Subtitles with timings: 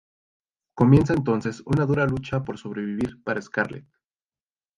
[0.73, 3.85] Comienza entonces una dura lucha por sobrevivir para Scarlett.